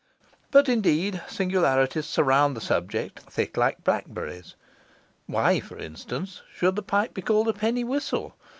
But 0.49 0.67
indeed, 0.67 1.21
singularities 1.27 2.07
surround 2.07 2.57
the 2.57 2.59
subject, 2.59 3.19
thick 3.19 3.55
like 3.55 3.83
blackberries. 3.83 4.55
Why, 5.27 5.59
for 5.59 5.77
instance, 5.77 6.41
should 6.51 6.75
the 6.75 6.81
pipe 6.81 7.13
be 7.13 7.21
called 7.21 7.49
a 7.49 7.53
penny 7.53 7.83
whistle? 7.83 8.33